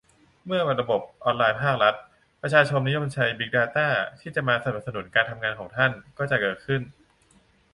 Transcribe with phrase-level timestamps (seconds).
[0.45, 1.95] เมื่อระบบออนไลน์ภาครัฐ
[2.41, 3.87] ประชาชนนิยมใช้ บิ๊กดาต้า
[4.19, 6.81] ที่จะมาสนับสนุนการทำงานของท่าน ก็จะเกิดขึ้น